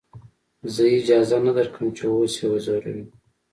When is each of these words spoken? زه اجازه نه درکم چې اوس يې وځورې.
زه 0.73 0.83
اجازه 0.97 1.37
نه 1.45 1.51
درکم 1.57 1.85
چې 1.97 2.03
اوس 2.13 2.33
يې 2.39 2.47
وځورې. 2.51 2.97